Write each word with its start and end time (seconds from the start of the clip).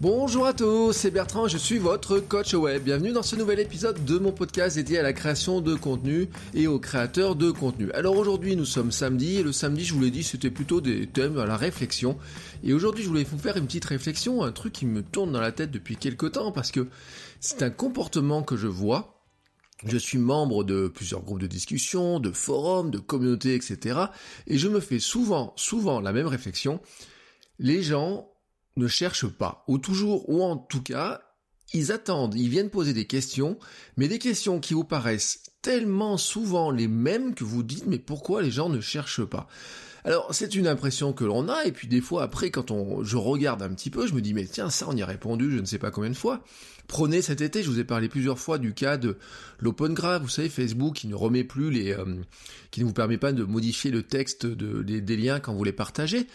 Bonjour 0.00 0.46
à 0.46 0.52
tous, 0.52 0.92
c'est 0.92 1.10
Bertrand, 1.10 1.48
je 1.48 1.58
suis 1.58 1.78
votre 1.78 2.20
coach 2.20 2.54
web. 2.54 2.84
Bienvenue 2.84 3.10
dans 3.10 3.24
ce 3.24 3.34
nouvel 3.34 3.58
épisode 3.58 4.04
de 4.04 4.16
mon 4.18 4.30
podcast 4.30 4.76
dédié 4.76 5.00
à 5.00 5.02
la 5.02 5.12
création 5.12 5.60
de 5.60 5.74
contenu 5.74 6.28
et 6.54 6.68
aux 6.68 6.78
créateurs 6.78 7.34
de 7.34 7.50
contenu. 7.50 7.90
Alors 7.90 8.16
aujourd'hui 8.16 8.54
nous 8.54 8.64
sommes 8.64 8.92
samedi 8.92 9.38
et 9.38 9.42
le 9.42 9.50
samedi 9.50 9.84
je 9.84 9.94
vous 9.94 10.00
l'ai 10.00 10.12
dit 10.12 10.22
c'était 10.22 10.52
plutôt 10.52 10.80
des 10.80 11.08
thèmes 11.08 11.36
à 11.36 11.46
la 11.46 11.56
réflexion. 11.56 12.16
Et 12.62 12.74
aujourd'hui 12.74 13.02
je 13.02 13.08
voulais 13.08 13.24
vous 13.24 13.38
faire 13.38 13.56
une 13.56 13.66
petite 13.66 13.86
réflexion, 13.86 14.44
un 14.44 14.52
truc 14.52 14.72
qui 14.72 14.86
me 14.86 15.02
tourne 15.02 15.32
dans 15.32 15.40
la 15.40 15.50
tête 15.50 15.72
depuis 15.72 15.96
quelques 15.96 16.30
temps 16.30 16.52
parce 16.52 16.70
que 16.70 16.86
c'est 17.40 17.64
un 17.64 17.70
comportement 17.70 18.44
que 18.44 18.56
je 18.56 18.68
vois 18.68 19.16
je 19.84 19.98
suis 19.98 20.18
membre 20.18 20.62
de 20.62 20.86
plusieurs 20.86 21.22
groupes 21.22 21.40
de 21.40 21.46
discussion, 21.48 22.20
de 22.20 22.30
forums, 22.30 22.90
de 22.90 22.98
communautés, 22.98 23.54
etc. 23.54 23.98
Et 24.46 24.58
je 24.58 24.68
me 24.68 24.80
fais 24.80 24.98
souvent, 24.98 25.52
souvent 25.56 26.00
la 26.00 26.12
même 26.12 26.26
réflexion. 26.26 26.80
Les 27.60 27.82
gens 27.82 28.28
ne 28.78 28.88
cherchent 28.88 29.28
pas, 29.28 29.64
ou 29.68 29.78
toujours, 29.78 30.28
ou 30.28 30.42
en 30.42 30.56
tout 30.56 30.82
cas, 30.82 31.20
ils 31.74 31.92
attendent, 31.92 32.34
ils 32.34 32.48
viennent 32.48 32.70
poser 32.70 32.92
des 32.92 33.06
questions, 33.06 33.58
mais 33.96 34.08
des 34.08 34.18
questions 34.18 34.60
qui 34.60 34.74
vous 34.74 34.84
paraissent 34.84 35.42
tellement 35.60 36.16
souvent 36.16 36.70
les 36.70 36.88
mêmes 36.88 37.34
que 37.34 37.44
vous 37.44 37.62
dites, 37.62 37.86
mais 37.86 37.98
pourquoi 37.98 38.42
les 38.42 38.50
gens 38.50 38.68
ne 38.68 38.80
cherchent 38.80 39.24
pas? 39.24 39.48
Alors 40.04 40.28
c'est 40.32 40.54
une 40.54 40.66
impression 40.66 41.12
que 41.12 41.24
l'on 41.24 41.48
a 41.48 41.64
et 41.64 41.72
puis 41.72 41.88
des 41.88 42.00
fois 42.00 42.22
après 42.22 42.50
quand 42.50 42.70
on 42.70 43.02
je 43.04 43.16
regarde 43.16 43.62
un 43.62 43.68
petit 43.70 43.90
peu, 43.90 44.06
je 44.06 44.14
me 44.14 44.22
dis 44.22 44.32
mais 44.32 44.46
tiens 44.46 44.70
ça 44.70 44.86
on 44.88 44.96
y 44.96 45.02
a 45.02 45.06
répondu 45.06 45.50
je 45.50 45.58
ne 45.58 45.66
sais 45.66 45.78
pas 45.78 45.90
combien 45.90 46.08
de 46.08 46.16
fois. 46.16 46.42
Prenez 46.86 47.20
cet 47.20 47.42
été, 47.42 47.62
je 47.62 47.68
vous 47.68 47.78
ai 47.78 47.84
parlé 47.84 48.08
plusieurs 48.08 48.38
fois 48.38 48.56
du 48.56 48.72
cas 48.72 48.96
de 48.96 49.18
l'open 49.58 49.92
graph, 49.92 50.22
vous 50.22 50.28
savez 50.28 50.48
Facebook 50.48 50.94
qui 50.94 51.08
ne 51.08 51.14
remet 51.14 51.44
plus 51.44 51.70
les 51.70 51.92
euh, 51.92 52.06
qui 52.70 52.80
ne 52.80 52.86
vous 52.86 52.94
permet 52.94 53.18
pas 53.18 53.32
de 53.32 53.44
modifier 53.44 53.90
le 53.90 54.02
texte 54.02 54.46
de, 54.46 54.82
des 54.82 55.16
liens 55.16 55.40
quand 55.40 55.52
vous 55.52 55.64
les 55.64 55.72
partagez. 55.72 56.26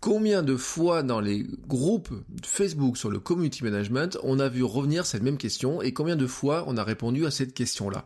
Combien 0.00 0.42
de 0.42 0.56
fois 0.56 1.02
dans 1.02 1.20
les 1.20 1.46
groupes 1.66 2.10
Facebook 2.44 2.96
sur 2.96 3.10
le 3.10 3.18
community 3.18 3.64
management 3.64 4.18
on 4.22 4.38
a 4.38 4.48
vu 4.48 4.62
revenir 4.62 5.06
cette 5.06 5.22
même 5.22 5.38
question 5.38 5.80
et 5.82 5.92
combien 5.92 6.16
de 6.16 6.26
fois 6.26 6.64
on 6.66 6.76
a 6.76 6.84
répondu 6.84 7.26
à 7.26 7.30
cette 7.30 7.54
question-là. 7.54 8.04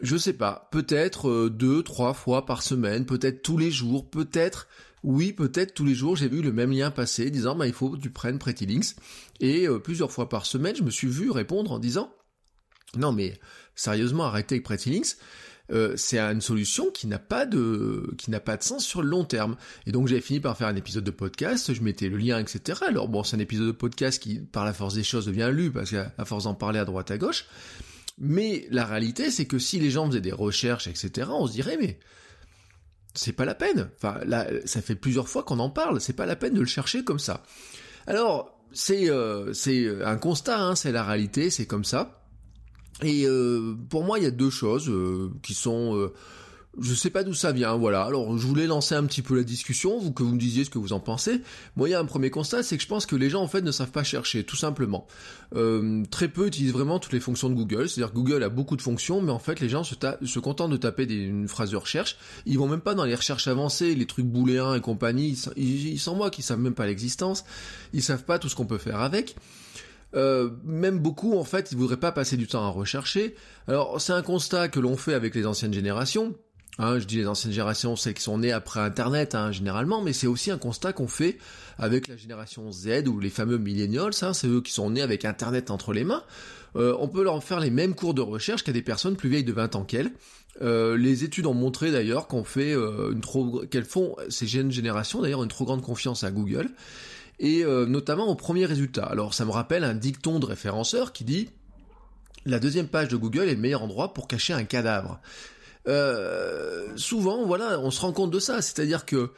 Je 0.00 0.16
sais 0.16 0.32
pas, 0.32 0.68
peut-être 0.70 1.28
euh, 1.28 1.50
deux, 1.50 1.82
trois 1.82 2.14
fois 2.14 2.46
par 2.46 2.62
semaine, 2.62 3.04
peut-être 3.04 3.42
tous 3.42 3.58
les 3.58 3.70
jours, 3.70 4.08
peut-être, 4.08 4.68
oui, 5.02 5.32
peut-être 5.32 5.74
tous 5.74 5.84
les 5.84 5.94
jours 5.94 6.16
j'ai 6.16 6.28
vu 6.28 6.42
le 6.42 6.52
même 6.52 6.72
lien 6.72 6.90
passer 6.90 7.30
disant 7.30 7.54
bah 7.54 7.66
il 7.66 7.72
faut 7.72 7.90
que 7.90 7.96
tu 7.98 8.10
prennes 8.10 8.38
Pretty 8.38 8.66
Links. 8.66 8.96
Et 9.40 9.66
euh, 9.66 9.78
plusieurs 9.78 10.12
fois 10.12 10.28
par 10.28 10.46
semaine 10.46 10.76
je 10.76 10.82
me 10.82 10.90
suis 10.90 11.08
vu 11.08 11.30
répondre 11.30 11.72
en 11.72 11.78
disant 11.78 12.12
non 12.96 13.12
mais 13.12 13.38
sérieusement 13.74 14.24
arrêtez 14.24 14.56
avec 14.56 14.64
Pretty 14.64 14.90
Links 14.90 15.16
euh, 15.70 15.94
c'est 15.96 16.18
une 16.18 16.40
solution 16.40 16.90
qui 16.90 17.06
n'a 17.06 17.18
pas 17.18 17.44
de 17.46 18.10
qui 18.16 18.30
n'a 18.30 18.40
pas 18.40 18.56
de 18.56 18.62
sens 18.62 18.84
sur 18.84 19.02
le 19.02 19.08
long 19.08 19.24
terme. 19.24 19.56
Et 19.86 19.92
donc 19.92 20.08
j'ai 20.08 20.20
fini 20.20 20.40
par 20.40 20.56
faire 20.56 20.68
un 20.68 20.76
épisode 20.76 21.04
de 21.04 21.10
podcast, 21.10 21.72
je 21.72 21.82
mettais 21.82 22.08
le 22.08 22.16
lien, 22.16 22.38
etc. 22.38 22.80
Alors 22.86 23.08
bon, 23.08 23.22
c'est 23.22 23.36
un 23.36 23.40
épisode 23.40 23.66
de 23.66 23.72
podcast 23.72 24.22
qui, 24.22 24.38
par 24.38 24.64
la 24.64 24.72
force 24.72 24.94
des 24.94 25.04
choses, 25.04 25.26
devient 25.26 25.50
lu 25.52 25.70
parce 25.70 25.90
qu'à 25.90 26.24
force 26.24 26.44
d'en 26.44 26.54
parler 26.54 26.78
à 26.78 26.84
droite 26.84 27.10
à 27.10 27.18
gauche. 27.18 27.46
Mais 28.18 28.66
la 28.70 28.84
réalité, 28.84 29.30
c'est 29.30 29.46
que 29.46 29.58
si 29.58 29.78
les 29.78 29.90
gens 29.90 30.06
faisaient 30.06 30.20
des 30.20 30.32
recherches, 30.32 30.88
etc., 30.88 31.28
on 31.30 31.46
se 31.46 31.52
dirait 31.52 31.76
mais 31.78 31.98
c'est 33.14 33.32
pas 33.32 33.44
la 33.44 33.54
peine. 33.54 33.90
Enfin, 33.96 34.20
là, 34.24 34.46
ça 34.64 34.80
fait 34.80 34.94
plusieurs 34.94 35.28
fois 35.28 35.42
qu'on 35.42 35.58
en 35.58 35.70
parle. 35.70 36.00
C'est 36.00 36.12
pas 36.12 36.26
la 36.26 36.36
peine 36.36 36.54
de 36.54 36.60
le 36.60 36.66
chercher 36.66 37.04
comme 37.04 37.18
ça. 37.18 37.42
Alors, 38.06 38.58
c'est 38.72 39.10
euh, 39.10 39.52
c'est 39.52 40.02
un 40.04 40.16
constat, 40.16 40.60
hein, 40.60 40.74
c'est 40.74 40.92
la 40.92 41.04
réalité, 41.04 41.50
c'est 41.50 41.66
comme 41.66 41.84
ça. 41.84 42.18
Et 43.02 43.26
euh, 43.26 43.74
pour 43.88 44.04
moi, 44.04 44.18
il 44.18 44.24
y 44.24 44.26
a 44.26 44.30
deux 44.30 44.50
choses 44.50 44.88
euh, 44.88 45.30
qui 45.42 45.54
sont... 45.54 45.96
Euh, 45.96 46.12
je 46.80 46.94
sais 46.94 47.10
pas 47.10 47.24
d'où 47.24 47.34
ça 47.34 47.50
vient, 47.50 47.76
voilà. 47.76 48.04
Alors, 48.04 48.38
je 48.38 48.46
voulais 48.46 48.66
lancer 48.68 48.94
un 48.94 49.04
petit 49.04 49.22
peu 49.22 49.34
la 49.34 49.42
discussion, 49.42 49.98
vous 49.98 50.12
que 50.12 50.22
vous 50.22 50.34
me 50.34 50.38
disiez 50.38 50.62
ce 50.62 50.70
que 50.70 50.78
vous 50.78 50.92
en 50.92 51.00
pensez. 51.00 51.40
Moi, 51.74 51.88
il 51.88 51.92
y 51.92 51.94
a 51.94 51.98
un 51.98 52.04
premier 52.04 52.30
constat, 52.30 52.62
c'est 52.62 52.76
que 52.76 52.82
je 52.84 52.86
pense 52.86 53.04
que 53.04 53.16
les 53.16 53.30
gens, 53.30 53.42
en 53.42 53.48
fait, 53.48 53.62
ne 53.62 53.72
savent 53.72 53.90
pas 53.90 54.04
chercher, 54.04 54.44
tout 54.44 54.54
simplement. 54.54 55.08
très 56.10 56.28
peu 56.28 56.46
utilisent 56.46 56.72
vraiment 56.72 57.00
toutes 57.00 57.14
les 57.14 57.20
fonctions 57.20 57.48
de 57.48 57.54
Google. 57.54 57.88
C'est-à-dire 57.88 58.14
Google 58.14 58.44
a 58.44 58.48
beaucoup 58.48 58.76
de 58.76 58.82
fonctions, 58.82 59.20
mais 59.20 59.32
en 59.32 59.40
fait, 59.40 59.58
les 59.58 59.68
gens 59.68 59.82
se, 59.82 59.96
se 60.24 60.38
contentent 60.38 60.70
de 60.70 60.76
taper 60.76 61.06
des, 61.06 61.16
une 61.16 61.48
phrase 61.48 61.72
de 61.72 61.76
recherche. 61.76 62.16
Ils 62.46 62.58
vont 62.58 62.68
même 62.68 62.82
pas 62.82 62.94
dans 62.94 63.06
les 63.06 63.14
recherches 63.14 63.48
avancées, 63.48 63.96
les 63.96 64.06
trucs 64.06 64.26
booléens 64.26 64.76
et 64.76 64.80
compagnie. 64.80 65.36
Ils 65.56 65.98
s'en 65.98 66.14
moquent, 66.14 66.38
ils 66.38 66.42
savent 66.42 66.60
même 66.60 66.74
pas 66.74 66.86
l'existence. 66.86 67.44
Ils 67.92 68.04
savent 68.04 68.24
pas 68.24 68.38
tout 68.38 68.48
ce 68.48 68.54
qu'on 68.54 68.66
peut 68.66 68.78
faire 68.78 69.00
avec. 69.00 69.34
Euh, 70.14 70.50
même 70.64 70.98
beaucoup, 70.98 71.36
en 71.36 71.44
fait, 71.44 71.70
ils 71.72 71.78
voudraient 71.78 71.98
pas 71.98 72.12
passer 72.12 72.36
du 72.36 72.46
temps 72.46 72.64
à 72.64 72.70
rechercher. 72.70 73.34
Alors, 73.66 74.00
c'est 74.00 74.12
un 74.12 74.22
constat 74.22 74.68
que 74.68 74.80
l'on 74.80 74.96
fait 74.96 75.14
avec 75.14 75.34
les 75.34 75.46
anciennes 75.46 75.74
générations. 75.74 76.34
Hein, 76.80 77.00
je 77.00 77.06
dis 77.06 77.16
les 77.16 77.26
anciennes 77.26 77.52
générations, 77.52 77.96
celles 77.96 78.14
qui 78.14 78.22
sont 78.22 78.38
nées 78.38 78.52
après 78.52 78.78
Internet, 78.78 79.34
hein, 79.34 79.50
généralement, 79.50 80.00
mais 80.00 80.12
c'est 80.12 80.28
aussi 80.28 80.52
un 80.52 80.58
constat 80.58 80.92
qu'on 80.92 81.08
fait 81.08 81.36
avec 81.76 82.06
la 82.06 82.16
génération 82.16 82.70
Z 82.70 83.08
ou 83.08 83.18
les 83.18 83.30
fameux 83.30 83.58
millennials, 83.58 84.12
hein, 84.22 84.32
c'est 84.32 84.46
eux 84.46 84.60
qui 84.60 84.72
sont 84.72 84.90
nés 84.90 85.02
avec 85.02 85.24
Internet 85.24 85.72
entre 85.72 85.92
les 85.92 86.04
mains. 86.04 86.22
Euh, 86.76 86.94
on 87.00 87.08
peut 87.08 87.24
leur 87.24 87.42
faire 87.42 87.58
les 87.58 87.70
mêmes 87.70 87.96
cours 87.96 88.14
de 88.14 88.20
recherche 88.20 88.62
qu'à 88.62 88.70
des 88.70 88.82
personnes 88.82 89.16
plus 89.16 89.28
vieilles 89.28 89.44
de 89.44 89.52
20 89.52 89.74
ans 89.74 89.84
qu'elles. 89.84 90.12
Euh, 90.62 90.96
les 90.96 91.24
études 91.24 91.46
ont 91.46 91.54
montré 91.54 91.90
d'ailleurs 91.90 92.28
qu'on 92.28 92.44
fait 92.44 92.74
une 92.74 93.20
trop, 93.20 93.64
qu'elles 93.66 93.84
font 93.84 94.14
ces 94.28 94.46
jeunes 94.46 94.70
générations 94.70 95.22
d'ailleurs 95.22 95.42
une 95.42 95.48
trop 95.48 95.64
grande 95.64 95.82
confiance 95.82 96.24
à 96.24 96.30
Google 96.30 96.70
et 97.40 97.64
euh, 97.64 97.86
notamment 97.86 98.26
au 98.26 98.34
premier 98.34 98.66
résultat. 98.66 99.04
Alors 99.04 99.34
ça 99.34 99.44
me 99.44 99.50
rappelle 99.50 99.84
un 99.84 99.94
dicton 99.94 100.38
de 100.38 100.46
référenceur 100.46 101.12
qui 101.12 101.24
dit 101.24 101.50
la 102.46 102.58
deuxième 102.58 102.88
page 102.88 103.08
de 103.08 103.16
Google 103.16 103.48
est 103.48 103.54
le 103.54 103.60
meilleur 103.60 103.82
endroit 103.82 104.14
pour 104.14 104.28
cacher 104.28 104.52
un 104.52 104.64
cadavre. 104.64 105.20
Euh, 105.86 106.88
souvent, 106.96 107.46
voilà, 107.46 107.78
on 107.80 107.90
se 107.90 108.00
rend 108.00 108.12
compte 108.12 108.30
de 108.30 108.38
ça, 108.38 108.62
c'est-à-dire 108.62 109.06
que 109.06 109.30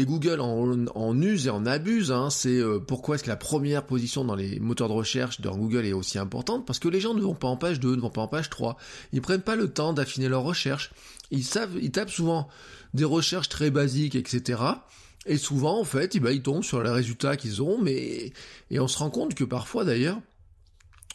et 0.00 0.04
Google 0.04 0.40
en, 0.40 1.20
use 1.20 1.48
et 1.48 1.50
en 1.50 1.66
abuse, 1.66 2.12
hein, 2.12 2.30
c'est 2.30 2.56
euh, 2.56 2.78
pourquoi 2.78 3.16
est-ce 3.16 3.24
que 3.24 3.28
la 3.28 3.36
première 3.36 3.84
position 3.84 4.24
dans 4.24 4.36
les 4.36 4.60
moteurs 4.60 4.88
de 4.88 4.92
recherche 4.92 5.40
de 5.40 5.48
Google 5.48 5.84
est 5.86 5.92
aussi 5.92 6.20
importante? 6.20 6.64
Parce 6.64 6.78
que 6.78 6.86
les 6.86 7.00
gens 7.00 7.14
ne 7.14 7.20
vont 7.20 7.34
pas 7.34 7.48
en 7.48 7.56
page 7.56 7.80
2, 7.80 7.96
ne 7.96 8.00
vont 8.00 8.08
pas 8.08 8.20
en 8.20 8.28
page 8.28 8.48
3, 8.48 8.76
ils 9.12 9.20
prennent 9.20 9.42
pas 9.42 9.56
le 9.56 9.68
temps 9.72 9.92
d'affiner 9.92 10.28
leur 10.28 10.44
recherche, 10.44 10.92
ils 11.32 11.42
savent, 11.42 11.76
ils 11.82 11.90
tapent 11.90 12.12
souvent 12.12 12.48
des 12.94 13.04
recherches 13.04 13.48
très 13.48 13.72
basiques, 13.72 14.14
etc. 14.14 14.62
Et 15.26 15.36
souvent, 15.36 15.80
en 15.80 15.84
fait, 15.84 16.14
eh 16.14 16.20
ben, 16.20 16.30
ils 16.30 16.42
tombent 16.42 16.64
sur 16.64 16.82
les 16.82 16.90
résultats 16.90 17.36
qu'ils 17.36 17.62
ont, 17.62 17.78
mais 17.80 18.32
et 18.70 18.80
on 18.80 18.88
se 18.88 18.98
rend 18.98 19.10
compte 19.10 19.34
que 19.34 19.44
parfois, 19.44 19.84
d'ailleurs, 19.84 20.20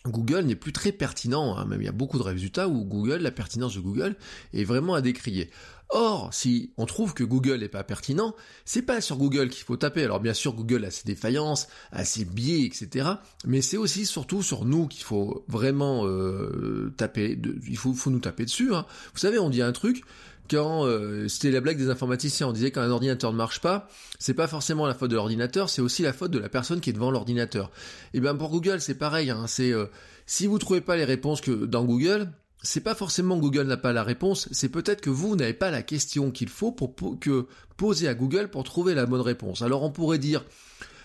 Google 0.06 0.42
n'est 0.42 0.56
plus 0.56 0.74
très 0.74 0.92
pertinent. 0.92 1.56
Hein. 1.58 1.66
Même 1.66 1.82
il 1.82 1.86
y 1.86 1.90
a 1.90 1.94
beaucoup 1.94 2.18
de 2.18 2.24
résultats 2.24 2.68
où 2.68 2.84
Google, 2.84 3.18
la 3.18 3.32
pertinence 3.32 3.76
de 3.76 3.80
Google 3.80 4.16
est 4.54 4.66
vraiment 4.66 4.96
à 4.96 5.02
décrier. 5.02 5.50
Or, 5.90 6.34
si 6.34 6.72
on 6.78 6.88
trouve 6.88 7.14
que 7.14 7.24
Google 7.24 7.60
n'est 7.60 7.70
pas 7.70 7.84
pertinent, 7.84 8.36
c'est 8.66 8.82
pas 8.82 9.00
sur 9.00 9.18
Google 9.18 9.50
qu'il 9.50 9.64
faut 9.64 9.78
taper. 9.78 10.04
Alors 10.04 10.20
bien 10.20 10.34
sûr, 10.34 10.54
Google 10.54 10.86
a 10.86 10.92
ses 10.92 11.04
défaillances, 11.06 11.68
a 11.92 12.04
ses 12.04 12.26
biais, 12.26 12.66
etc. 12.66 13.10
Mais 13.46 13.62
c'est 13.62 13.78
aussi 13.78 14.08
surtout 14.08 14.42
sur 14.42 14.66
nous 14.66 14.88
qu'il 14.88 15.04
faut 15.04 15.46
vraiment 15.48 16.08
euh, 16.08 16.92
taper. 16.98 17.40
il 17.68 17.78
faut, 17.78 17.94
nous 18.10 18.20
taper 18.20 18.46
dessus. 18.46 18.74
Hein. 18.74 18.88
Vous 19.14 19.20
savez, 19.20 19.38
on 19.38 19.52
dit 19.52 19.62
un 19.62 19.72
truc, 19.72 20.04
quand 20.50 20.86
euh, 20.86 21.28
c'était 21.28 21.52
la 21.52 21.62
blague 21.62 21.78
des 21.78 21.90
informaticiens, 21.90 22.48
on 22.48 22.52
disait 22.52 22.72
quand 22.72 22.82
un 22.82 22.92
ordinateur 22.92 23.32
ne 23.32 23.38
marche 23.38 23.62
pas, 23.62 23.88
c'est 24.20 24.34
pas 24.34 24.48
forcément 24.48 24.86
la 24.86 24.94
faute 24.94 25.12
de 25.12 25.16
l'ordinateur, 25.16 25.70
c'est 25.70 25.82
aussi 25.82 26.04
la 26.04 26.14
faute 26.14 26.32
de 26.32 26.40
la 26.40 26.50
personne 26.50 26.82
qui 26.82 26.90
est 26.90 26.94
devant 26.94 27.12
l'ordinateur. 27.12 27.72
Et 28.14 28.20
bien 28.20 28.36
pour 28.36 28.50
Google, 28.50 28.82
c'est 28.82 28.98
pareil. 28.98 29.30
Hein, 29.30 29.46
c'est 29.48 29.72
euh, 29.72 29.86
si 30.26 30.48
vous 30.48 30.60
trouvez 30.60 30.82
pas 30.82 30.96
les 30.96 31.06
réponses 31.06 31.42
que 31.42 31.52
dans 31.52 31.86
Google, 31.86 32.30
c'est 32.62 32.82
pas 32.82 32.96
forcément 32.96 33.38
Google 33.38 33.64
n'a 33.64 33.78
pas 33.78 33.94
la 33.94 34.04
réponse, 34.04 34.48
c'est 34.52 34.70
peut-être 34.70 35.02
que 35.02 35.10
vous 35.10 35.36
n'avez 35.36 35.54
pas 35.54 35.70
la 35.70 35.82
question 35.82 36.32
qu'il 36.32 36.50
faut 36.50 36.72
pour 36.72 36.96
que 37.20 37.48
poser 37.76 38.08
à 38.08 38.14
Google 38.14 38.50
pour 38.50 38.64
trouver 38.64 38.96
la 38.96 39.06
bonne 39.06 39.22
réponse. 39.22 39.62
Alors 39.62 39.84
on 39.84 39.92
pourrait 39.92 40.18
dire 40.18 40.46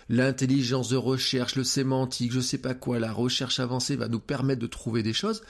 l'intelligence 0.08 0.88
de 0.88 0.96
recherche, 0.96 1.56
le 1.56 1.64
sémantique, 1.64 2.32
je 2.32 2.40
sais 2.40 2.58
pas 2.58 2.74
quoi, 2.74 2.98
la 2.98 3.12
recherche 3.12 3.60
avancée 3.60 3.96
va 3.96 4.08
nous 4.08 4.20
permettre 4.20 4.60
de 4.60 4.66
trouver 4.66 5.02
des 5.02 5.12
choses. 5.12 5.42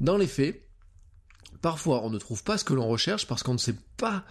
Dans 0.00 0.16
les 0.16 0.26
faits, 0.26 0.62
parfois 1.62 2.02
on 2.04 2.10
ne 2.10 2.18
trouve 2.18 2.44
pas 2.44 2.58
ce 2.58 2.64
que 2.64 2.74
l'on 2.74 2.86
recherche 2.86 3.26
parce 3.26 3.42
qu'on 3.42 3.54
ne 3.54 3.58
sait 3.58 3.76
pas 3.96 4.24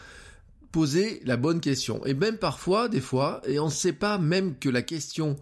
poser 0.71 1.21
la 1.25 1.37
bonne 1.37 1.59
question. 1.59 2.05
Et 2.05 2.13
même 2.13 2.37
parfois, 2.37 2.87
des 2.87 3.01
fois, 3.01 3.41
et 3.45 3.59
on 3.59 3.65
ne 3.65 3.71
sait 3.71 3.93
pas 3.93 4.17
même 4.17 4.57
que 4.57 4.69
la 4.69 4.81
question 4.81 5.37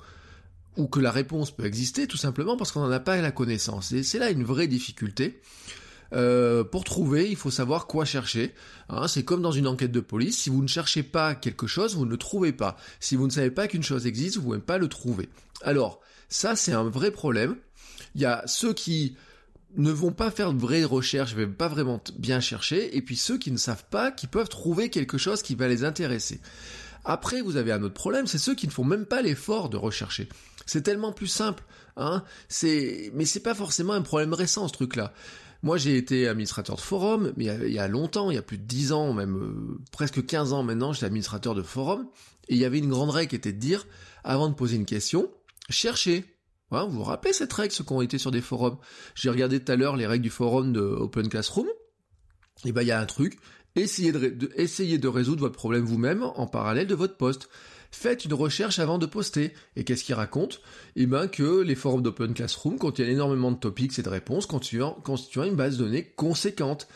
ou 0.78 0.88
que 0.88 1.00
la 1.00 1.12
réponse 1.12 1.52
peut 1.52 1.66
exister 1.66 2.08
tout 2.08 2.18
simplement 2.18 2.58
parce 2.58 2.72
qu'on 2.72 2.82
n'en 2.82 2.92
a 2.92 3.00
pas 3.00 3.20
la 3.22 3.32
connaissance. 3.32 3.92
Et 3.92 4.04
c'est 4.04 4.20
là 4.20 4.30
une 4.30 4.44
vraie 4.44 4.68
difficulté. 4.68 5.42
Euh, 6.14 6.64
pour 6.64 6.84
trouver, 6.84 7.30
il 7.30 7.36
faut 7.36 7.52
savoir 7.52 7.86
quoi 7.86 8.06
chercher. 8.06 8.54
Hein, 8.90 9.08
c'est 9.08 9.24
comme 9.24 9.42
dans 9.42 9.52
une 9.52 9.68
enquête 9.68 9.92
de 9.92 10.00
police. 10.00 10.38
Si 10.38 10.50
vous 10.50 10.62
ne 10.62 10.68
cherchez 10.68 11.04
pas 11.04 11.36
quelque 11.36 11.68
chose, 11.68 11.96
vous 11.96 12.06
ne 12.06 12.12
le 12.12 12.18
trouvez 12.18 12.54
pas. 12.54 12.78
Si 13.00 13.16
vous 13.16 13.28
ne 13.28 13.32
savez 13.32 13.52
pas 13.52 13.68
qu'une 13.68 13.84
chose 13.84 14.08
existe, 14.08 14.38
vous 14.38 14.42
ne 14.42 14.46
pouvez 14.48 14.60
pas 14.60 14.78
le 14.80 14.88
trouver. 14.88 15.30
Alors, 15.62 16.02
ça, 16.30 16.56
c'est 16.56 16.74
un 16.74 16.90
vrai 16.90 17.12
problème. 17.12 17.56
Il 18.16 18.22
y 18.22 18.26
a 18.26 18.44
ceux 18.48 18.74
qui 18.74 19.16
ne 19.78 19.92
vont 19.92 20.12
pas 20.12 20.32
faire 20.32 20.54
de 20.54 20.60
vraies 20.60 20.84
recherches, 20.84 21.36
ne 21.36 21.46
vont 21.46 21.54
pas 21.54 21.68
vraiment 21.68 22.02
bien 22.18 22.40
chercher, 22.40 22.96
et 22.98 23.02
puis 23.02 23.16
ceux 23.16 23.38
qui 23.38 23.52
ne 23.52 23.58
savent 23.58 23.86
pas, 23.90 24.12
qui 24.12 24.28
peuvent 24.28 24.50
trouver 24.50 24.90
quelque 24.90 25.18
chose 25.18 25.42
qui 25.42 25.56
va 25.56 25.68
les 25.68 25.84
intéresser. 25.84 26.42
Après, 27.06 27.42
vous 27.42 27.56
avez 27.56 27.72
un 27.72 27.82
autre 27.84 27.94
problème, 27.94 28.28
c'est 28.28 28.38
ceux 28.38 28.56
qui 28.56 28.68
ne 28.68 28.72
font 28.72 28.84
même 28.84 29.06
pas 29.06 29.22
l'effort 29.22 29.70
de 29.70 29.78
rechercher. 29.78 30.28
C'est 30.66 30.82
tellement 30.82 31.12
plus 31.12 31.28
simple, 31.28 31.64
hein. 31.98 32.24
C'est, 32.48 33.12
mais 33.14 33.26
c'est 33.26 33.40
pas 33.40 33.56
forcément 33.56 33.94
un 33.94 34.02
problème 34.02 34.34
récent 34.34 34.68
ce 34.68 34.74
truc-là. 34.74 35.14
Moi, 35.62 35.78
j'ai 35.78 35.98
été 35.98 36.28
administrateur 36.28 36.78
de 36.78 36.82
forum, 36.82 37.34
mais 37.36 37.46
il 37.46 37.74
y 37.74 37.80
a, 37.80 37.88
longtemps, 37.88 38.32
il 38.32 38.36
y 38.36 38.38
a 38.38 38.42
plus 38.42 38.58
de 38.58 38.64
10 38.64 38.94
ans, 38.94 39.14
même 39.14 39.38
euh, 39.38 39.82
presque 39.92 40.26
15 40.26 40.54
ans 40.54 40.64
maintenant, 40.64 40.94
j'étais 40.94 41.06
administrateur 41.06 41.54
de 41.54 41.64
forum, 41.64 42.08
et 42.48 42.56
il 42.56 42.60
y 42.60 42.66
avait 42.66 42.80
une 42.80 42.90
grande 42.90 43.10
règle 43.10 43.30
qui 43.30 43.36
était 43.36 43.52
de 43.52 43.60
dire, 43.60 43.86
avant 44.24 44.48
de 44.48 44.54
poser 44.54 44.78
une 44.78 44.86
question, 44.86 45.30
cherchez. 45.70 46.26
Vous 46.72 46.90
vous 46.90 47.04
rappelez 47.04 47.34
cette 47.34 47.52
règle, 47.54 47.74
ceux 47.74 47.84
qui 47.84 47.94
ont 47.94 48.02
été 48.02 48.18
sur 48.18 48.32
des 48.32 48.42
forums? 48.42 48.78
J'ai 49.16 49.30
regardé 49.30 49.60
tout 49.60 49.72
à 49.72 49.76
l'heure 49.76 49.96
les 49.96 50.08
règles 50.08 50.24
du 50.24 50.30
forum 50.30 50.72
de 50.74 50.82
Open 50.82 51.28
Classroom. 51.30 51.68
Et 52.66 52.72
ben 52.72 52.82
il 52.82 52.88
y 52.88 52.92
a 52.92 53.00
un 53.00 53.06
truc, 53.06 53.40
essayez 53.76 54.12
de, 54.12 55.08
résoudre 55.08 55.42
votre 55.42 55.56
problème 55.56 55.84
vous-même 55.84 56.24
en 56.24 56.48
parallèle 56.48 56.88
de 56.88 56.96
votre 56.96 57.18
poste. 57.18 57.50
Faites 57.92 58.26
une 58.26 58.34
recherche 58.34 58.80
avant 58.80 58.98
de 58.98 59.06
poster. 59.06 59.54
Et 59.76 59.84
qu'est-ce 59.84 60.04
qu'il 60.04 60.16
raconte 60.16 60.62
Eh 60.96 61.08
ben 61.08 61.28
que 61.28 61.62
les 61.62 61.76
forums 61.76 62.04
d'Open 62.04 62.34
Classroom 62.34 62.78
contiennent 62.78 63.10
énormément 63.10 63.52
de 63.52 63.58
topics 63.58 63.98
et 63.98 64.04
de 64.04 64.10
réponses 64.10 64.46
constituant, 64.46 65.02
une 65.44 65.56
base 65.56 65.78
de 65.78 65.86
données 65.86 66.14
conséquente. 66.16 66.88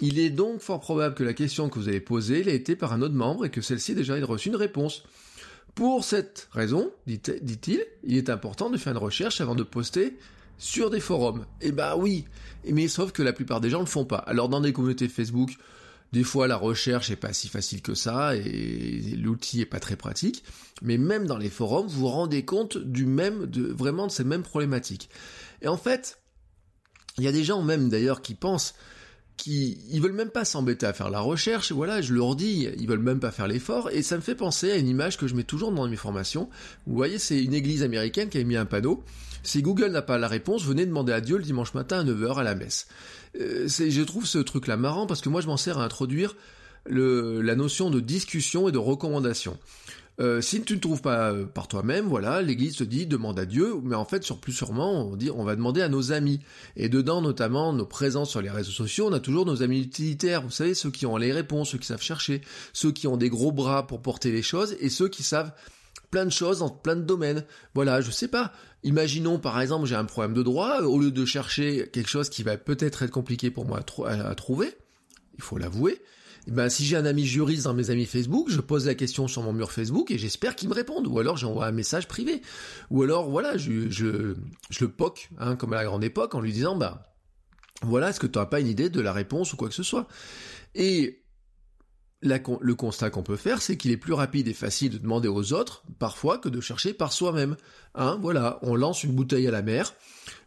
Il 0.00 0.18
est 0.18 0.30
donc 0.30 0.60
fort 0.60 0.80
probable 0.80 1.16
que 1.16 1.24
la 1.24 1.34
question 1.34 1.68
que 1.68 1.78
vous 1.78 1.88
avez 1.88 2.00
posée 2.00 2.44
l'ait 2.44 2.54
été 2.54 2.76
par 2.76 2.92
un 2.92 3.02
autre 3.02 3.14
membre 3.14 3.44
et 3.44 3.50
que 3.50 3.60
celle-ci 3.60 3.92
a 3.92 3.94
déjà 3.96 4.14
reçu 4.24 4.48
une 4.48 4.56
réponse. 4.56 5.02
Pour 5.74 6.04
cette 6.04 6.48
raison, 6.52 6.90
dit-il, 7.06 7.84
il 8.02 8.16
est 8.16 8.30
important 8.30 8.70
de 8.70 8.76
faire 8.76 8.92
une 8.92 8.98
recherche 8.98 9.40
avant 9.40 9.54
de 9.54 9.62
poster 9.62 10.16
sur 10.58 10.90
des 10.90 11.00
forums. 11.00 11.46
Eh 11.60 11.72
ben 11.72 11.94
oui, 11.96 12.24
mais 12.68 12.88
sauf 12.88 13.12
que 13.12 13.22
la 13.22 13.32
plupart 13.32 13.60
des 13.60 13.70
gens 13.70 13.78
ne 13.78 13.84
le 13.84 13.90
font 13.90 14.04
pas. 14.04 14.18
Alors 14.18 14.48
dans 14.48 14.60
des 14.60 14.72
communautés 14.72 15.08
Facebook, 15.08 15.52
des 16.12 16.24
fois 16.24 16.48
la 16.48 16.56
recherche 16.56 17.10
est 17.10 17.16
pas 17.16 17.32
si 17.32 17.48
facile 17.48 17.80
que 17.80 17.94
ça 17.94 18.34
et 18.34 19.14
l'outil 19.16 19.60
est 19.60 19.66
pas 19.66 19.80
très 19.80 19.96
pratique, 19.96 20.42
mais 20.82 20.98
même 20.98 21.26
dans 21.26 21.38
les 21.38 21.50
forums, 21.50 21.86
vous 21.86 22.00
vous 22.00 22.08
rendez 22.08 22.44
compte 22.44 22.76
du 22.76 23.06
même, 23.06 23.46
de 23.46 23.62
vraiment 23.62 24.06
de 24.06 24.12
ces 24.12 24.24
mêmes 24.24 24.42
problématiques. 24.42 25.08
Et 25.62 25.68
en 25.68 25.76
fait, 25.76 26.18
il 27.18 27.24
y 27.24 27.28
a 27.28 27.32
des 27.32 27.44
gens 27.44 27.62
même 27.62 27.88
d'ailleurs 27.88 28.22
qui 28.22 28.34
pensent 28.34 28.74
qui 29.38 29.78
ils 29.90 30.02
veulent 30.02 30.12
même 30.12 30.28
pas 30.28 30.44
s'embêter 30.44 30.84
à 30.84 30.92
faire 30.92 31.08
la 31.08 31.20
recherche, 31.20 31.72
voilà, 31.72 32.02
je 32.02 32.12
leur 32.12 32.36
dis, 32.36 32.68
ils 32.78 32.86
veulent 32.86 32.98
même 32.98 33.20
pas 33.20 33.30
faire 33.30 33.48
l'effort, 33.48 33.88
et 33.90 34.02
ça 34.02 34.16
me 34.16 34.20
fait 34.20 34.34
penser 34.34 34.70
à 34.70 34.76
une 34.76 34.88
image 34.88 35.16
que 35.16 35.26
je 35.26 35.34
mets 35.34 35.44
toujours 35.44 35.72
dans 35.72 35.88
mes 35.88 35.96
formations. 35.96 36.50
Vous 36.86 36.94
voyez, 36.94 37.18
c'est 37.18 37.42
une 37.42 37.54
église 37.54 37.82
américaine 37.82 38.28
qui 38.28 38.36
a 38.36 38.44
mis 38.44 38.56
un 38.56 38.66
panneau. 38.66 39.02
Si 39.42 39.62
Google 39.62 39.92
n'a 39.92 40.02
pas 40.02 40.18
la 40.18 40.28
réponse, 40.28 40.64
venez 40.64 40.84
demander 40.84 41.12
à 41.12 41.22
Dieu 41.22 41.38
le 41.38 41.44
dimanche 41.44 41.72
matin 41.72 42.00
à 42.00 42.04
9h 42.04 42.36
à 42.36 42.42
la 42.42 42.54
messe. 42.54 42.88
Euh, 43.40 43.68
je 43.68 44.02
trouve 44.02 44.26
ce 44.26 44.38
truc-là 44.38 44.76
marrant 44.76 45.06
parce 45.06 45.20
que 45.20 45.28
moi 45.28 45.40
je 45.40 45.46
m'en 45.46 45.56
sers 45.56 45.78
à 45.78 45.84
introduire 45.84 46.34
le, 46.86 47.40
la 47.40 47.54
notion 47.54 47.90
de 47.90 48.00
discussion 48.00 48.68
et 48.68 48.72
de 48.72 48.78
recommandation. 48.78 49.56
Euh, 50.20 50.40
si 50.40 50.62
tu 50.62 50.74
ne 50.74 50.80
trouves 50.80 51.00
pas 51.00 51.30
euh, 51.32 51.46
par 51.46 51.68
toi-même, 51.68 52.06
voilà, 52.06 52.42
l'Église 52.42 52.76
te 52.76 52.84
dit 52.84 53.06
demande 53.06 53.38
à 53.38 53.46
Dieu, 53.46 53.74
mais 53.84 53.94
en 53.94 54.04
fait, 54.04 54.24
sur 54.24 54.38
plus 54.38 54.52
sûrement, 54.52 55.08
on 55.08 55.14
dit 55.14 55.30
on 55.30 55.44
va 55.44 55.54
demander 55.54 55.80
à 55.80 55.88
nos 55.88 56.10
amis. 56.10 56.40
Et 56.76 56.88
dedans, 56.88 57.22
notamment, 57.22 57.72
nos 57.72 57.86
présences 57.86 58.30
sur 58.30 58.42
les 58.42 58.50
réseaux 58.50 58.72
sociaux, 58.72 59.06
on 59.08 59.12
a 59.12 59.20
toujours 59.20 59.46
nos 59.46 59.62
amis 59.62 59.80
utilitaires. 59.80 60.42
Vous 60.42 60.50
savez, 60.50 60.74
ceux 60.74 60.90
qui 60.90 61.06
ont 61.06 61.16
les 61.16 61.32
réponses, 61.32 61.70
ceux 61.70 61.78
qui 61.78 61.86
savent 61.86 62.02
chercher, 62.02 62.40
ceux 62.72 62.90
qui 62.90 63.06
ont 63.06 63.16
des 63.16 63.28
gros 63.28 63.52
bras 63.52 63.86
pour 63.86 64.02
porter 64.02 64.32
les 64.32 64.42
choses, 64.42 64.76
et 64.80 64.88
ceux 64.88 65.08
qui 65.08 65.22
savent 65.22 65.52
plein 66.10 66.24
de 66.24 66.30
choses 66.30 66.60
dans 66.60 66.70
plein 66.70 66.96
de 66.96 67.02
domaines. 67.02 67.44
Voilà, 67.74 68.00
je 68.00 68.10
sais 68.10 68.28
pas. 68.28 68.52
Imaginons 68.82 69.38
par 69.38 69.60
exemple 69.60 69.86
j'ai 69.86 69.96
un 69.96 70.04
problème 70.04 70.34
de 70.34 70.42
droit, 70.42 70.80
au 70.82 71.00
lieu 71.00 71.10
de 71.10 71.24
chercher 71.24 71.88
quelque 71.92 72.08
chose 72.08 72.28
qui 72.28 72.42
va 72.42 72.56
peut-être 72.56 73.02
être 73.02 73.10
compliqué 73.10 73.50
pour 73.50 73.66
moi 73.66 73.80
à 74.06 74.34
trouver, 74.34 74.72
il 75.36 75.42
faut 75.42 75.58
l'avouer, 75.58 76.00
ben, 76.50 76.68
si 76.68 76.84
j'ai 76.84 76.96
un 76.96 77.04
ami 77.04 77.24
juriste 77.24 77.64
dans 77.64 77.74
mes 77.74 77.90
amis 77.90 78.06
Facebook, 78.06 78.48
je 78.48 78.60
pose 78.60 78.86
la 78.86 78.94
question 78.94 79.28
sur 79.28 79.42
mon 79.42 79.52
mur 79.52 79.72
Facebook 79.72 80.10
et 80.10 80.18
j'espère 80.18 80.56
qu'il 80.56 80.68
me 80.68 80.74
réponde. 80.74 81.06
Ou 81.06 81.18
alors 81.18 81.36
j'envoie 81.36 81.66
un 81.66 81.72
message 81.72 82.08
privé. 82.08 82.42
Ou 82.90 83.02
alors, 83.02 83.28
voilà, 83.28 83.56
je, 83.56 83.90
je, 83.90 84.34
je 84.70 84.84
le 84.84 84.90
poque, 84.90 85.30
hein, 85.38 85.56
comme 85.56 85.72
à 85.72 85.76
la 85.76 85.84
grande 85.84 86.04
époque, 86.04 86.34
en 86.34 86.40
lui 86.40 86.52
disant, 86.52 86.76
bah, 86.76 87.02
voilà, 87.82 88.10
est-ce 88.10 88.20
que 88.20 88.26
tu 88.26 88.38
n'as 88.38 88.46
pas 88.46 88.60
une 88.60 88.66
idée 88.66 88.90
de 88.90 89.00
la 89.00 89.12
réponse 89.12 89.52
ou 89.52 89.56
quoi 89.56 89.68
que 89.68 89.74
ce 89.74 89.82
soit? 89.82 90.08
Et 90.74 91.22
le 92.20 92.72
constat 92.74 93.10
qu'on 93.10 93.22
peut 93.22 93.36
faire, 93.36 93.62
c'est 93.62 93.76
qu'il 93.76 93.90
est 93.90 93.96
plus 93.96 94.12
rapide 94.12 94.48
et 94.48 94.54
facile 94.54 94.90
de 94.90 94.98
demander 94.98 95.28
aux 95.28 95.52
autres, 95.52 95.84
parfois, 95.98 96.38
que 96.38 96.48
de 96.48 96.60
chercher 96.60 96.92
par 96.92 97.12
soi-même. 97.12 97.56
Hein, 97.94 98.18
voilà, 98.20 98.58
on 98.62 98.74
lance 98.74 99.04
une 99.04 99.12
bouteille 99.12 99.46
à 99.46 99.52
la 99.52 99.62
mer, 99.62 99.94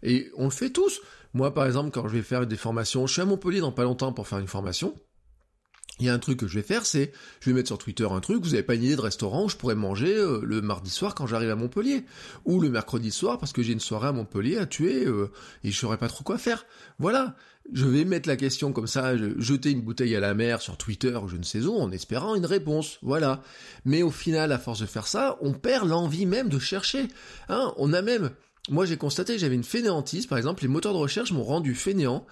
et 0.03 0.29
on 0.35 0.45
le 0.45 0.51
fait 0.51 0.69
tous. 0.69 0.99
Moi, 1.33 1.53
par 1.53 1.65
exemple, 1.65 1.91
quand 1.91 2.07
je 2.09 2.13
vais 2.13 2.23
faire 2.23 2.45
des 2.45 2.57
formations, 2.57 3.07
je 3.07 3.13
suis 3.13 3.21
à 3.21 3.25
Montpellier 3.25 3.61
dans 3.61 3.71
pas 3.71 3.83
longtemps 3.83 4.11
pour 4.11 4.27
faire 4.27 4.39
une 4.39 4.47
formation, 4.47 4.93
il 6.01 6.07
y 6.07 6.09
a 6.09 6.13
un 6.13 6.19
truc 6.19 6.39
que 6.39 6.47
je 6.47 6.55
vais 6.55 6.63
faire, 6.63 6.85
c'est, 6.85 7.11
je 7.39 7.49
vais 7.49 7.55
mettre 7.55 7.67
sur 7.67 7.77
Twitter 7.77 8.07
un 8.09 8.19
truc, 8.19 8.43
vous 8.43 8.49
n'avez 8.49 8.63
pas 8.63 8.73
une 8.73 8.83
idée 8.83 8.95
de 8.95 9.01
restaurant 9.01 9.45
où 9.45 9.49
je 9.49 9.55
pourrais 9.55 9.75
manger 9.75 10.15
euh, 10.15 10.41
le 10.43 10.59
mardi 10.61 10.89
soir 10.89 11.13
quand 11.13 11.27
j'arrive 11.27 11.51
à 11.51 11.55
Montpellier, 11.55 12.05
ou 12.43 12.59
le 12.59 12.69
mercredi 12.69 13.11
soir 13.11 13.37
parce 13.37 13.53
que 13.53 13.61
j'ai 13.61 13.73
une 13.73 13.79
soirée 13.79 14.07
à 14.07 14.11
Montpellier 14.11 14.57
à 14.57 14.65
tuer 14.65 15.05
euh, 15.05 15.31
et 15.63 15.69
je 15.69 15.77
saurais 15.77 15.97
pas 15.97 16.07
trop 16.07 16.23
quoi 16.23 16.39
faire. 16.39 16.65
Voilà, 16.97 17.35
je 17.71 17.85
vais 17.85 18.03
mettre 18.03 18.27
la 18.27 18.35
question 18.35 18.73
comme 18.73 18.87
ça, 18.87 19.15
jeter 19.37 19.69
une 19.69 19.81
bouteille 19.81 20.15
à 20.15 20.19
la 20.19 20.33
mer 20.33 20.61
sur 20.61 20.75
Twitter 20.75 21.15
ou 21.15 21.27
je 21.27 21.37
ne 21.37 21.43
sais 21.43 21.61
où 21.65 21.75
en 21.75 21.91
espérant 21.91 22.33
une 22.33 22.47
réponse. 22.47 22.97
Voilà. 23.03 23.43
Mais 23.85 24.01
au 24.01 24.09
final, 24.09 24.51
à 24.51 24.57
force 24.57 24.79
de 24.79 24.87
faire 24.87 25.05
ça, 25.05 25.37
on 25.41 25.53
perd 25.53 25.87
l'envie 25.87 26.25
même 26.25 26.49
de 26.49 26.57
chercher. 26.57 27.07
Hein, 27.47 27.73
on 27.77 27.93
a 27.93 28.01
même, 28.01 28.31
moi 28.69 28.85
j'ai 28.85 28.97
constaté 28.97 29.37
j'avais 29.37 29.55
une 29.55 29.63
fainéantise, 29.63 30.25
par 30.25 30.39
exemple, 30.39 30.63
les 30.63 30.67
moteurs 30.67 30.93
de 30.93 30.97
recherche 30.97 31.31
m'ont 31.31 31.43
rendu 31.43 31.75
fainéant 31.75 32.25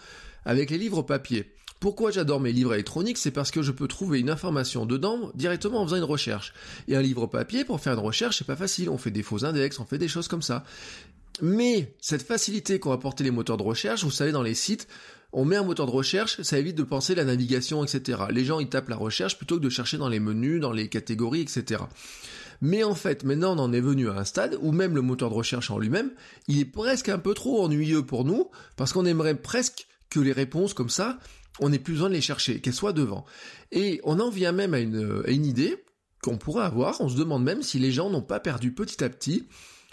avec 0.46 0.70
les 0.70 0.78
livres 0.78 1.02
papier. 1.02 1.54
Pourquoi 1.80 2.12
j'adore 2.12 2.42
mes 2.42 2.52
livres 2.52 2.74
électroniques 2.74 3.18
C'est 3.18 3.32
parce 3.32 3.52
que 3.52 3.62
je 3.62 3.72
peux 3.72 3.88
trouver 3.88 4.20
une 4.20 4.30
information 4.30 4.86
dedans 4.86 5.32
directement 5.34 5.82
en 5.82 5.86
faisant 5.86 5.96
une 5.96 6.04
recherche. 6.04 6.54
Et 6.90 6.96
un 6.96 7.02
livre 7.02 7.26
papier, 7.26 7.64
pour 7.64 7.80
faire 7.80 7.94
une 7.94 8.00
recherche, 8.00 8.38
c'est 8.38 8.48
pas 8.48 8.58
facile. 8.58 8.90
On 8.90 8.98
fait 8.98 9.12
des 9.12 9.24
faux 9.24 9.46
index, 9.46 9.80
on 9.80 9.86
fait 9.86 9.98
des 9.98 10.10
choses 10.10 10.28
comme 10.28 10.42
ça. 10.42 10.66
Mais 11.42 11.96
cette 12.02 12.24
facilité 12.24 12.80
qu'ont 12.80 12.92
apporté 12.92 13.24
les 13.24 13.32
moteurs 13.32 13.56
de 13.56 13.64
recherche, 13.64 14.04
vous 14.04 14.12
savez, 14.12 14.34
dans 14.34 14.44
les 14.44 14.56
sites, 14.56 14.90
on 15.32 15.46
met 15.46 15.56
un 15.56 15.64
moteur 15.64 15.86
de 15.86 15.92
recherche, 15.92 16.42
ça 16.42 16.58
évite 16.58 16.76
de 16.76 16.84
penser 16.84 17.16
la 17.16 17.24
navigation, 17.24 17.84
etc. 17.84 18.24
Les 18.32 18.44
gens, 18.44 18.60
ils 18.60 18.68
tapent 18.68 18.90
la 18.90 18.96
recherche 18.96 19.38
plutôt 19.38 19.58
que 19.58 19.64
de 19.64 19.70
chercher 19.70 19.98
dans 19.98 20.10
les 20.10 20.20
menus, 20.20 20.60
dans 20.60 20.72
les 20.72 20.90
catégories, 20.90 21.42
etc. 21.42 21.84
Mais 22.62 22.84
en 22.84 22.96
fait, 22.96 23.24
maintenant, 23.24 23.56
on 23.56 23.60
en 23.60 23.74
est 23.74 23.80
venu 23.80 24.10
à 24.10 24.14
un 24.14 24.26
stade 24.26 24.58
où 24.62 24.72
même 24.72 24.96
le 24.96 25.02
moteur 25.02 25.30
de 25.30 25.36
recherche 25.36 25.72
en 25.72 25.78
lui-même, 25.78 26.12
il 26.48 26.60
est 26.60 26.66
presque 26.66 27.10
un 27.10 27.20
peu 27.20 27.34
trop 27.34 27.64
ennuyeux 27.64 28.06
pour 28.06 28.26
nous, 28.26 28.50
parce 28.76 28.92
qu'on 28.92 29.06
aimerait 29.06 29.36
presque 29.36 29.88
que 30.10 30.20
les 30.20 30.32
réponses 30.32 30.74
comme 30.74 30.90
ça, 30.90 31.20
on 31.60 31.70
n'est 31.70 31.80
plus 31.80 31.94
besoin 31.94 32.10
de 32.10 32.14
les 32.14 32.22
chercher, 32.22 32.62
qu'elles 32.62 32.74
soient 32.74 32.94
devant. 32.94 33.26
Et 33.72 34.00
on 34.04 34.20
en 34.20 34.30
vient 34.30 34.52
même 34.52 34.74
à 34.74 34.80
une, 34.80 35.24
une 35.28 35.46
idée 35.46 35.84
qu'on 36.22 36.38
pourrait 36.38 36.66
avoir, 36.66 37.00
on 37.02 37.10
se 37.10 37.18
demande 37.18 37.44
même 37.44 37.62
si 37.62 37.80
les 37.80 37.92
gens 37.92 38.10
n'ont 38.10 38.22
pas 38.22 38.40
perdu 38.40 38.74
petit 38.74 39.04
à 39.04 39.10
petit 39.10 39.48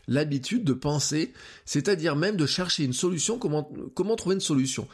l'habitude 0.08 0.64
de 0.64 0.72
penser, 0.72 1.32
c'est-à-dire 1.64 2.16
même 2.16 2.36
de 2.36 2.46
chercher 2.46 2.84
une 2.84 2.92
solution, 2.92 3.38
comment, 3.38 3.70
comment 3.94 4.16
trouver 4.16 4.36
une 4.36 4.40
solution. 4.40 4.86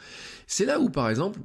C'est 0.47 0.65
là 0.65 0.79
où, 0.79 0.89
par 0.89 1.09
exemple, 1.09 1.39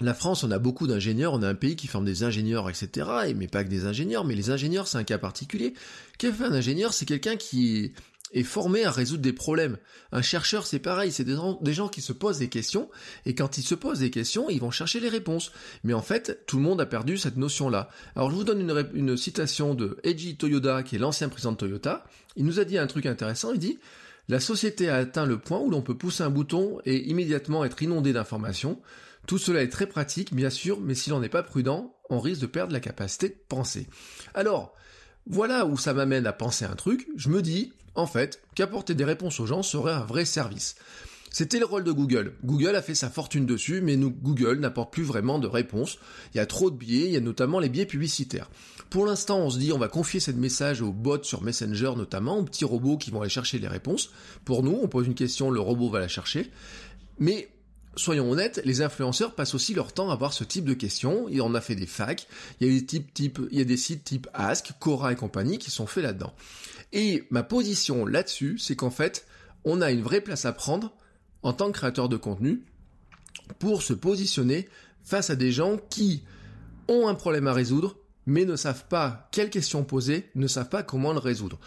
la 0.00 0.12
France, 0.12 0.42
on 0.42 0.50
a 0.50 0.58
beaucoup 0.58 0.86
d'ingénieurs, 0.86 1.32
on 1.34 1.42
a 1.42 1.48
un 1.48 1.54
pays 1.54 1.76
qui 1.76 1.86
forme 1.86 2.04
des 2.04 2.24
ingénieurs, 2.24 2.68
etc. 2.68 3.08
Et 3.28 3.34
mais 3.34 3.46
pas 3.46 3.64
que 3.64 3.68
des 3.68 3.86
ingénieurs, 3.86 4.24
mais 4.24 4.34
les 4.34 4.50
ingénieurs, 4.50 4.88
c'est 4.88 4.98
un 4.98 5.04
cas 5.04 5.18
particulier. 5.18 5.72
Qu'est-ce 6.18 6.34
fait 6.34 6.44
un 6.44 6.52
ingénieur 6.52 6.92
C'est 6.92 7.06
quelqu'un 7.06 7.36
qui 7.36 7.92
est 8.32 8.42
formé 8.42 8.84
à 8.84 8.90
résoudre 8.90 9.22
des 9.22 9.32
problèmes. 9.32 9.76
Un 10.10 10.22
chercheur, 10.22 10.66
c'est 10.66 10.78
pareil, 10.78 11.12
c'est 11.12 11.24
des, 11.24 11.72
gens 11.72 11.88
qui 11.88 12.00
se 12.00 12.12
posent 12.12 12.38
des 12.38 12.48
questions, 12.48 12.90
et 13.26 13.34
quand 13.34 13.58
ils 13.58 13.62
se 13.62 13.74
posent 13.74 14.00
des 14.00 14.10
questions, 14.10 14.50
ils 14.50 14.60
vont 14.60 14.70
chercher 14.70 15.00
les 15.00 15.08
réponses. 15.08 15.52
Mais 15.84 15.94
en 15.94 16.02
fait, 16.02 16.44
tout 16.46 16.56
le 16.56 16.62
monde 16.62 16.80
a 16.80 16.86
perdu 16.86 17.16
cette 17.16 17.36
notion-là. 17.36 17.88
Alors 18.16 18.30
je 18.30 18.36
vous 18.36 18.44
donne 18.44 18.60
une, 18.60 18.88
une 18.94 19.16
citation 19.16 19.74
de 19.74 19.98
Eiji 20.02 20.36
Toyoda, 20.36 20.82
qui 20.82 20.96
est 20.96 20.98
l'ancien 20.98 21.28
président 21.28 21.52
de 21.52 21.58
Toyota. 21.58 22.04
Il 22.36 22.44
nous 22.44 22.58
a 22.58 22.64
dit 22.64 22.78
un 22.78 22.86
truc 22.86 23.06
intéressant, 23.06 23.52
il 23.52 23.60
dit 23.60 23.78
la 24.28 24.40
société 24.40 24.88
a 24.88 24.96
atteint 24.96 25.26
le 25.26 25.38
point 25.38 25.58
où 25.58 25.70
l'on 25.70 25.82
peut 25.82 25.96
pousser 25.96 26.22
un 26.22 26.30
bouton 26.30 26.80
et 26.86 27.08
immédiatement 27.08 27.64
être 27.64 27.82
inondé 27.82 28.14
d'informations. 28.14 28.80
Tout 29.26 29.38
cela 29.38 29.62
est 29.62 29.68
très 29.68 29.86
pratique, 29.86 30.34
bien 30.34 30.50
sûr, 30.50 30.80
mais 30.80 30.94
si 30.94 31.10
l'on 31.10 31.20
n'est 31.20 31.28
pas 31.28 31.42
prudent, 31.42 31.94
on 32.08 32.20
risque 32.20 32.40
de 32.40 32.46
perdre 32.46 32.72
la 32.72 32.80
capacité 32.80 33.28
de 33.28 33.36
penser. 33.48 33.86
Alors, 34.34 34.74
voilà 35.26 35.66
où 35.66 35.76
ça 35.76 35.94
m'amène 35.94 36.26
à 36.26 36.32
penser 36.32 36.64
un 36.64 36.74
truc. 36.74 37.08
Je 37.16 37.28
me 37.28 37.42
dis, 37.42 37.72
en 37.94 38.06
fait, 38.06 38.40
qu'apporter 38.54 38.94
des 38.94 39.04
réponses 39.04 39.40
aux 39.40 39.46
gens 39.46 39.62
serait 39.62 39.92
un 39.92 40.04
vrai 40.04 40.24
service. 40.24 40.76
C'était 41.34 41.58
le 41.58 41.64
rôle 41.64 41.82
de 41.82 41.90
Google. 41.90 42.34
Google 42.44 42.76
a 42.76 42.82
fait 42.82 42.94
sa 42.94 43.10
fortune 43.10 43.44
dessus, 43.44 43.80
mais 43.80 43.96
Google 43.96 44.60
n'apporte 44.60 44.92
plus 44.92 45.02
vraiment 45.02 45.40
de 45.40 45.48
réponses. 45.48 45.98
Il 46.32 46.36
y 46.36 46.40
a 46.40 46.46
trop 46.46 46.70
de 46.70 46.76
biais, 46.76 47.06
il 47.06 47.12
y 47.12 47.16
a 47.16 47.20
notamment 47.20 47.58
les 47.58 47.68
biais 47.68 47.86
publicitaires. 47.86 48.48
Pour 48.88 49.04
l'instant, 49.04 49.40
on 49.40 49.50
se 49.50 49.58
dit, 49.58 49.72
on 49.72 49.78
va 49.78 49.88
confier 49.88 50.20
cette 50.20 50.36
message 50.36 50.80
aux 50.80 50.92
bots 50.92 51.24
sur 51.24 51.42
Messenger 51.42 51.94
notamment, 51.96 52.38
aux 52.38 52.44
petits 52.44 52.64
robots 52.64 52.98
qui 52.98 53.10
vont 53.10 53.20
aller 53.20 53.30
chercher 53.30 53.58
les 53.58 53.66
réponses. 53.66 54.10
Pour 54.44 54.62
nous, 54.62 54.78
on 54.80 54.86
pose 54.86 55.08
une 55.08 55.16
question, 55.16 55.50
le 55.50 55.58
robot 55.58 55.90
va 55.90 55.98
la 55.98 56.06
chercher. 56.06 56.52
Mais 57.18 57.48
soyons 57.96 58.30
honnêtes, 58.30 58.60
les 58.64 58.82
influenceurs 58.82 59.34
passent 59.34 59.54
aussi 59.54 59.74
leur 59.74 59.92
temps 59.92 60.10
à 60.10 60.14
avoir 60.14 60.32
ce 60.32 60.44
type 60.44 60.64
de 60.64 60.74
questions. 60.74 61.28
Et 61.28 61.40
on 61.40 61.54
a 61.54 61.60
fait 61.60 61.74
des 61.74 61.86
facs, 61.86 62.26
il 62.60 62.66
y 62.66 62.70
a 62.70 62.74
des 62.74 62.86
types, 62.86 63.12
type, 63.12 63.40
il 63.50 63.58
y 63.58 63.60
a 63.60 63.64
des 63.64 63.76
sites 63.76 64.04
type 64.04 64.28
Ask, 64.34 64.72
Cora 64.80 65.12
et 65.12 65.16
compagnie 65.16 65.58
qui 65.58 65.70
sont 65.70 65.86
faits 65.86 66.04
là-dedans. 66.04 66.32
Et 66.92 67.24
ma 67.30 67.42
position 67.42 68.06
là-dessus, 68.06 68.58
c'est 68.58 68.76
qu'en 68.76 68.90
fait, 68.90 69.26
on 69.64 69.80
a 69.80 69.90
une 69.90 70.02
vraie 70.02 70.20
place 70.20 70.44
à 70.44 70.52
prendre 70.52 70.92
en 71.42 71.52
tant 71.52 71.66
que 71.66 71.78
créateur 71.78 72.08
de 72.08 72.16
contenu 72.16 72.62
pour 73.58 73.82
se 73.82 73.92
positionner 73.92 74.68
face 75.02 75.30
à 75.30 75.36
des 75.36 75.52
gens 75.52 75.76
qui 75.90 76.22
ont 76.88 77.08
un 77.08 77.14
problème 77.14 77.46
à 77.46 77.52
résoudre, 77.52 77.96
mais 78.26 78.44
ne 78.44 78.56
savent 78.56 78.86
pas 78.88 79.28
quelles 79.32 79.50
questions 79.50 79.84
poser, 79.84 80.30
ne 80.34 80.46
savent 80.46 80.68
pas 80.68 80.82
comment 80.82 81.12
le 81.12 81.18
résoudre. 81.18 81.58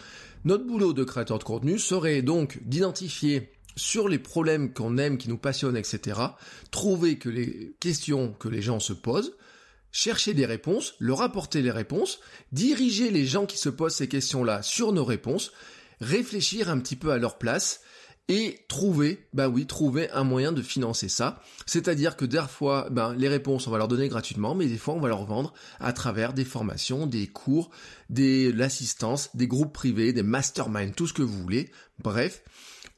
Notre 0.44 0.64
boulot 0.64 0.92
de 0.92 1.04
créateur 1.04 1.38
de 1.38 1.44
contenu 1.44 1.78
serait 1.78 2.22
donc 2.22 2.60
d'identifier 2.64 3.52
sur 3.78 4.08
les 4.08 4.18
problèmes 4.18 4.72
qu'on 4.72 4.98
aime, 4.98 5.16
qui 5.16 5.28
nous 5.28 5.38
passionnent, 5.38 5.76
etc., 5.76 6.20
trouver 6.70 7.16
que 7.16 7.28
les 7.28 7.74
questions 7.80 8.34
que 8.38 8.48
les 8.48 8.60
gens 8.60 8.80
se 8.80 8.92
posent, 8.92 9.34
chercher 9.92 10.34
des 10.34 10.46
réponses, 10.46 10.94
leur 10.98 11.22
apporter 11.22 11.62
les 11.62 11.70
réponses, 11.70 12.20
diriger 12.52 13.10
les 13.10 13.24
gens 13.24 13.46
qui 13.46 13.56
se 13.56 13.70
posent 13.70 13.94
ces 13.94 14.08
questions-là 14.08 14.62
sur 14.62 14.92
nos 14.92 15.04
réponses, 15.04 15.52
réfléchir 16.00 16.68
un 16.68 16.78
petit 16.78 16.96
peu 16.96 17.10
à 17.10 17.18
leur 17.18 17.38
place, 17.38 17.80
et 18.28 18.58
trouver, 18.68 19.26
bah 19.32 19.48
oui, 19.48 19.66
trouver 19.66 20.10
un 20.10 20.22
moyen 20.22 20.52
de 20.52 20.60
financer 20.60 21.08
ça. 21.08 21.42
C'est-à-dire 21.64 22.14
que 22.14 22.26
des 22.26 22.42
fois, 22.48 22.88
ben, 22.90 23.14
les 23.14 23.28
réponses, 23.28 23.66
on 23.66 23.70
va 23.70 23.78
leur 23.78 23.88
donner 23.88 24.08
gratuitement, 24.08 24.54
mais 24.54 24.66
des 24.66 24.76
fois, 24.76 24.94
on 24.94 25.00
va 25.00 25.08
leur 25.08 25.24
vendre 25.24 25.54
à 25.80 25.94
travers 25.94 26.34
des 26.34 26.44
formations, 26.44 27.06
des 27.06 27.26
cours, 27.26 27.70
des, 28.10 28.52
l'assistance, 28.52 29.34
des 29.34 29.48
groupes 29.48 29.72
privés, 29.72 30.12
des 30.12 30.22
masterminds, 30.22 30.92
tout 30.92 31.06
ce 31.06 31.14
que 31.14 31.22
vous 31.22 31.40
voulez. 31.40 31.70
Bref, 32.02 32.42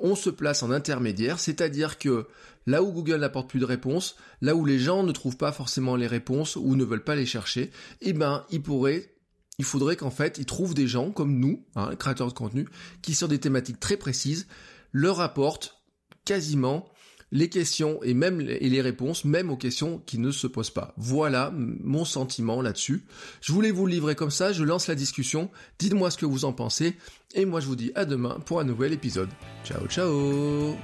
on 0.01 0.17
se 0.17 0.31
place 0.31 0.63
en 0.63 0.71
intermédiaire, 0.71 1.39
c'est-à-dire 1.39 1.99
que 1.99 2.27
là 2.67 2.83
où 2.83 2.93
Google 2.93 3.21
n'apporte 3.21 3.49
plus 3.49 3.61
de 3.61 3.65
réponses, 3.65 4.17
là 4.41 4.55
où 4.55 4.65
les 4.65 4.79
gens 4.79 5.03
ne 5.03 5.13
trouvent 5.13 5.37
pas 5.37 5.53
forcément 5.53 5.97
les 5.97 6.07
réponses 6.07 6.57
ou 6.57 6.75
ne 6.77 6.85
veulent 6.85 7.05
pas 7.05 7.15
les 7.15 7.27
chercher, 7.27 7.71
eh 8.01 8.13
ben, 8.13 8.45
ils 8.51 8.63
pourraient 8.63 9.15
il 9.59 9.65
faudrait 9.65 9.97
qu'en 9.97 10.11
fait, 10.11 10.39
ils 10.39 10.47
trouvent 10.47 10.73
des 10.73 10.87
gens 10.87 11.11
comme 11.11 11.39
nous, 11.39 11.67
hein, 11.77 11.95
créateurs 11.95 12.29
de 12.29 12.33
contenu, 12.33 12.67
qui 13.03 13.15
sur 13.15 13.29
des 13.29 13.39
thématiques 13.39 13.79
très 13.79 13.99
précises, 13.99 14.47
leur 14.91 15.21
apportent 15.21 15.83
quasiment 16.25 16.89
les 17.33 17.49
questions 17.49 18.03
et 18.03 18.15
même 18.15 18.41
et 18.41 18.69
les 18.69 18.81
réponses, 18.81 19.25
même 19.25 19.51
aux 19.51 19.57
questions 19.57 20.03
qui 20.07 20.19
ne 20.19 20.31
se 20.31 20.47
posent 20.47 20.71
pas. 20.71 20.95
Voilà 20.97 21.53
mon 21.55 22.05
sentiment 22.05 22.63
là-dessus. 22.63 23.05
Je 23.41 23.53
voulais 23.53 23.71
vous 23.71 23.87
le 23.87 23.93
livrer 23.93 24.15
comme 24.15 24.31
ça, 24.31 24.53
je 24.53 24.65
lance 24.65 24.89
la 24.89 24.95
discussion, 24.95 25.51
dites-moi 25.79 26.11
ce 26.11 26.19
que 26.19 26.27
vous 26.27 26.45
en 26.45 26.53
pensez, 26.53 26.97
et 27.35 27.45
moi 27.45 27.61
je 27.61 27.67
vous 27.67 27.77
dis 27.77 27.93
à 27.95 28.05
demain 28.05 28.39
pour 28.47 28.61
un 28.61 28.65
nouvel 28.65 28.93
épisode. 28.93 29.29
Ciao 29.65 29.87
ciao 29.87 30.77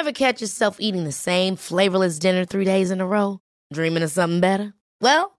Ever 0.00 0.12
catch 0.12 0.40
yourself 0.40 0.78
eating 0.80 1.04
the 1.04 1.12
same 1.12 1.56
flavorless 1.56 2.18
dinner 2.18 2.46
three 2.46 2.64
days 2.64 2.90
in 2.90 3.02
a 3.02 3.06
row? 3.06 3.38
Dreaming 3.70 4.02
of 4.02 4.10
something 4.10 4.40
better? 4.40 4.72
Well, 5.02 5.38